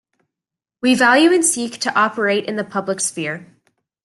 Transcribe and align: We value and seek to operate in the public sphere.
We 0.81 0.95
value 0.95 1.31
and 1.31 1.45
seek 1.45 1.77
to 1.81 1.93
operate 1.95 2.45
in 2.45 2.55
the 2.55 2.63
public 2.63 2.99
sphere. 2.99 3.45